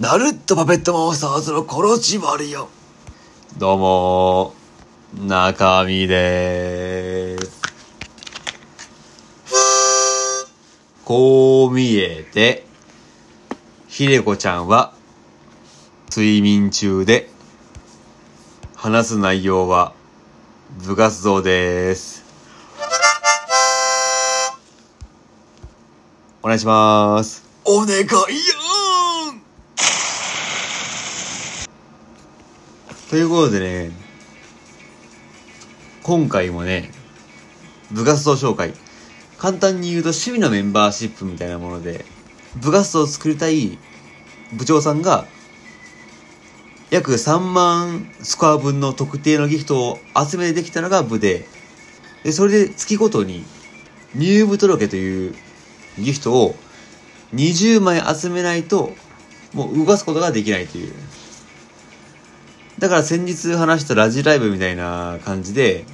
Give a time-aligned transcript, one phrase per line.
[0.00, 2.68] ナルットパペットモンスターズのコロチマリよ。
[3.58, 7.62] どうもー、中身でーす。
[11.04, 12.66] こう見えて、
[13.86, 14.94] ひでこちゃんは、
[16.10, 17.30] 睡眠中で、
[18.74, 19.92] 話す内容は、
[20.84, 22.24] 部活動です。
[26.42, 27.44] お願いします。
[27.64, 28.83] お願いよ
[33.14, 33.92] ということでね、
[36.02, 36.90] 今回もね、
[37.92, 38.74] 部活動紹介。
[39.38, 42.04] 簡単に言うと趣味のメンバーシップみたいなもので、
[42.56, 43.78] 部活動を作りたい
[44.52, 45.28] 部長さんが、
[46.90, 51.46] 約3万スコア分の特定のギフトを集めてできたのが部で、
[52.24, 53.44] で、それで月ごとに
[54.16, 55.36] 入部届という
[56.00, 56.56] ギフトを
[57.32, 58.92] 20枚集めないと、
[59.52, 60.92] もう動かすことができないという。
[62.78, 65.84] だから先日話したラジライブみたいな感じで、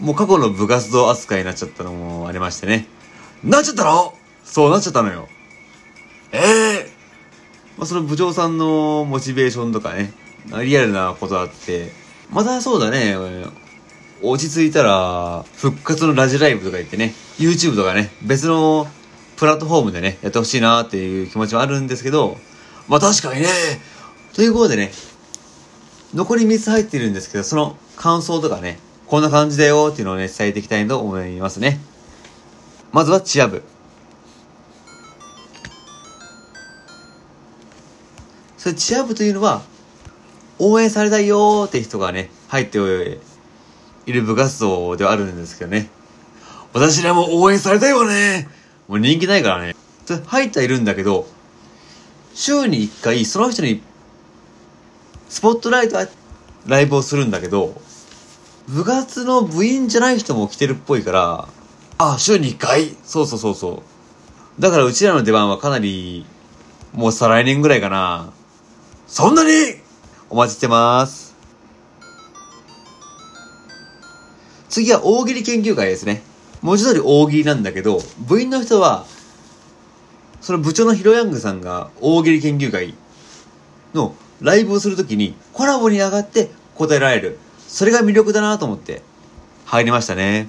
[0.00, 2.86] もう過去の部活動扱いになっちゃったのもありましてね。
[3.44, 4.14] なっちゃったの？
[4.44, 5.28] そうなっちゃったのよ。
[6.32, 6.90] ええ
[7.76, 10.12] まあ、その部長さんのモチベーションとかね、
[10.62, 11.92] リアルなことあって、
[12.30, 13.16] またそうだね、
[14.22, 18.86] 落ち着いたら、復活のラジライブとか言ってね、YouTube とかね、別の
[19.36, 22.36] プラットフォームでね、やってほしいなっていう気持ちはあるんですけど、
[22.86, 23.48] まあ確かにね。
[24.34, 24.92] ということでね、
[26.14, 31.80] 残り3つ入ってるんですけど、その感想とかね、こんな感じだよっていうのをね、伝えていきたいと思いますね。
[32.92, 33.62] まずはチア部。
[38.58, 39.62] それチア部というのは、
[40.58, 42.78] 応援されたいよーって人がね、入って
[44.06, 45.88] いる部活動ではあるんですけどね。
[46.72, 48.48] 私らも応援されたいわね。
[48.88, 49.76] もう人気ないからね。
[50.26, 51.26] 入ってはいるんだけど、
[52.34, 53.82] 週に1回その人に
[55.30, 55.96] スポットライト
[56.66, 57.80] ライブをするんだけど、
[58.68, 61.48] 部活の部員じゃない人も来てるっぽいから、
[61.98, 62.96] あ、週に1回？
[63.04, 63.82] そうそうそうそ
[64.58, 64.60] う。
[64.60, 66.26] だからうちらの出番はかなり、
[66.92, 68.32] もう再来年ぐらいかな。
[69.06, 69.50] そんなに？
[70.30, 71.36] お待ちしてます。
[74.68, 76.22] 次は大喜利研究会ですね。
[76.60, 79.06] 文字通り大喜利なんだけど、部員の人は、
[80.40, 82.94] その部長のヒロヤングさんが大喜利研究会
[83.94, 87.38] のライブをするときにコラボに上がって答えられる。
[87.66, 89.02] それが魅力だなと思って
[89.64, 90.48] 入りましたね。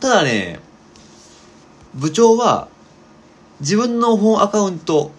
[0.00, 0.58] ただね、
[1.94, 2.68] 部長は
[3.60, 5.12] 自分の本アカウント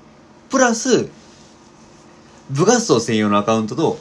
[0.49, 1.09] プラス
[2.49, 3.97] 部活動専用のアカウントと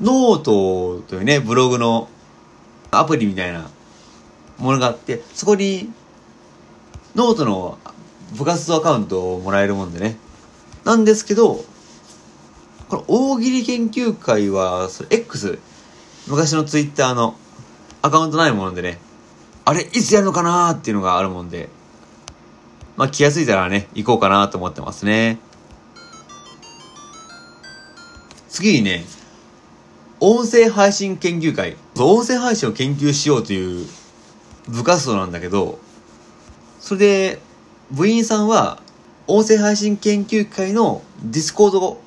[0.00, 2.08] ノートというね、ブログの
[2.90, 3.68] アプリみたいな
[4.56, 5.92] ものがあって、そこに
[7.14, 7.78] ノートの
[8.32, 10.16] 部活動アカウントをもらえるもんでね。
[10.84, 11.64] なんですけど、
[12.90, 15.60] この大喜利研究会は、それ X、
[16.26, 17.36] 昔のツイッターの
[18.02, 18.98] アカウントないものでね、
[19.64, 21.68] あれ、いつやるのかなーっていうのがあるもんで、
[22.96, 25.38] まあ気がついたらね、行こうかなと思ってますね。
[28.48, 29.04] 次にね、
[30.18, 31.76] 音声配信研究会。
[31.96, 33.86] 音声配信を研究しようという
[34.66, 35.78] 部活動なんだけど、
[36.80, 37.40] それで、
[37.92, 38.82] 部員さんは、
[39.28, 42.00] 音声配信研究会の Discord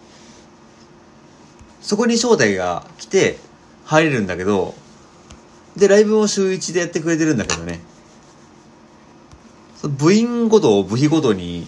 [1.84, 3.38] そこに招待が来て
[3.86, 4.74] 入れるんだけど、
[5.76, 7.82] で、ライブも週1でやってくれてるんだけどね。
[9.84, 11.68] 部員ごと、部費ごとに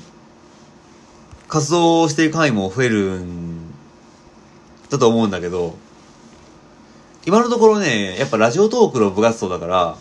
[1.49, 3.71] 活動していく範囲も増えるん
[4.89, 5.75] だと思うんだけど、
[7.25, 9.97] 今のところね、やっぱラジオトークの部活動だから、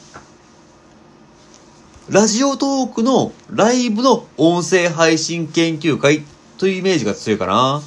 [2.09, 6.23] ラジオトークのライブの音声配信研究会
[6.59, 7.83] というイメージが強いかな。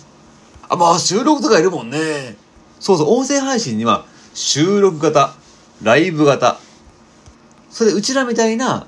[0.69, 2.35] あ、まあ収録とかいるもんね。
[2.79, 5.33] そうそう、音声配信には収録型、
[5.81, 6.59] ライブ型、
[7.69, 8.87] それでうちらみたいな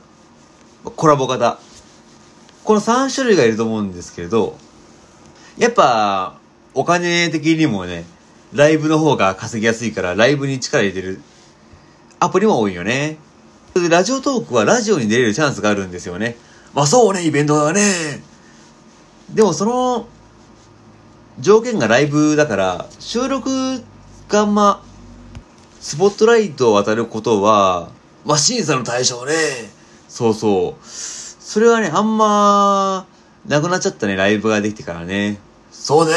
[0.83, 1.59] コラボ型。
[2.63, 4.57] この3種類がいると思うんですけれど、
[5.57, 6.37] やっぱ
[6.73, 8.05] お金的にもね、
[8.53, 11.21] ライブの方が稼ぎやすいからライブに力入れてる
[12.19, 13.17] アプリも多いよね。
[13.73, 16.35] それでラジオトークはラジオに出れるチャンスがあるんですよね。
[16.73, 18.21] まあそうね、イベントだね。
[19.33, 20.07] でもその
[21.39, 23.49] 条件がライブだから収録
[24.27, 24.83] がま
[25.79, 27.89] スポットライトを当たることは
[28.25, 29.33] まあ審査の対象ね。
[30.07, 33.05] そうそうそれはねあんま
[33.47, 35.39] なくなっちゃったねライブができてからね
[35.71, 36.13] そうね。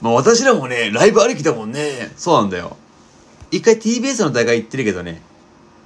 [0.00, 2.12] まあ私らもね、ライブありきだもんね。
[2.16, 2.76] そうなんだよ
[3.50, 5.22] 一回 TBS の大会行ってるけどね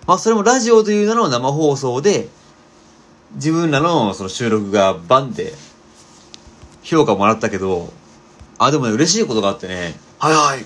[0.07, 2.29] まあそれもラジオという名の生放送で
[3.35, 5.53] 自分らのその収録がバンって
[6.83, 7.93] 評価もらったけど、
[8.59, 10.65] あ、でもね、嬉しいことがあってね、はいはい。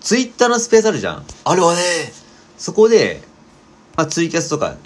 [0.00, 1.24] ツイッターのスペースあるじゃん。
[1.44, 1.80] あれはね、
[2.58, 3.22] そこで、
[3.96, 4.76] まあ、ツイキャスとか、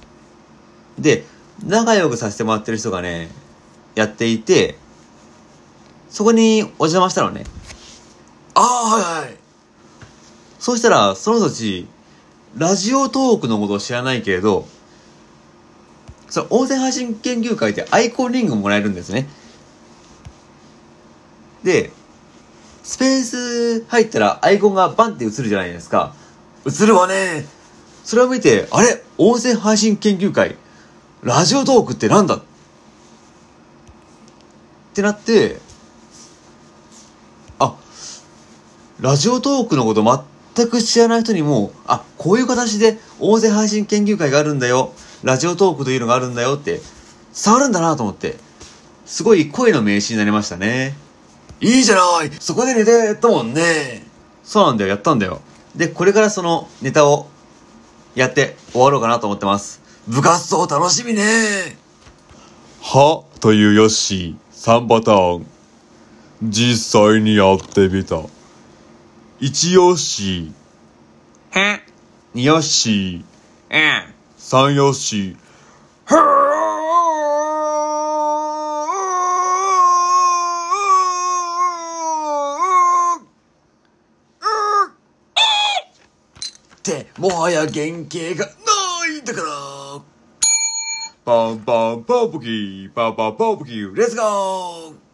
[0.98, 1.24] で、
[1.64, 3.30] 仲良くさせてもらってる人がね、
[3.94, 4.78] やっていて、
[6.08, 7.44] そこにお邪魔したのね。
[8.54, 9.36] ああ、はいはい。
[10.58, 11.86] そうしたら、その人たち、
[12.56, 14.66] ラジオトークのことを知らないけれど、
[16.28, 19.28] その音声配信研究会ってアイコンリングもらえるんですね。
[21.64, 21.90] で、
[22.82, 26.14] スペース入ったらアイコンがバンって映るじゃないですか。
[26.66, 27.46] 映るわね。
[28.04, 29.02] それを見て、あれ？
[29.18, 30.56] 音声配信研究会、
[31.22, 32.36] ラジオトークってなんだ？
[32.36, 32.42] っ
[34.94, 35.58] てなって、
[37.58, 37.76] あ、
[39.00, 40.24] ラジオトークのこと
[40.54, 44.92] 全く知らない人にも、あ、こういう形で音声配信研究会があるんだよ。
[45.22, 46.80] ラジオトークというのがあるんだよって、
[47.44, 48.36] 伝わるんだなと思って、
[49.04, 50.96] すごい声の名詞になりましたね。
[51.60, 52.30] いいじゃない。
[52.40, 54.06] そこで寝てやったもんね。
[54.42, 55.40] そうなんだよ、やったんだよ。
[55.76, 57.28] で、これからそのネタを
[58.14, 59.80] やって終わろうかなと思ってます。
[60.08, 61.76] 部活動楽しみね。
[62.82, 65.46] はというヨッシー3パターン。
[66.42, 68.16] 実際にやってみた。
[69.40, 71.80] 1ヨッシー。
[72.34, 74.04] 2ヨッシー。
[74.38, 75.34] 3ヨッシー。
[75.34, 76.49] っ
[86.82, 90.02] て、もはや原型がないんだから。
[91.24, 95.10] パンパンパンプキー、パンパンパンプキー、 Let's go。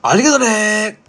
[0.00, 1.02] ありがとね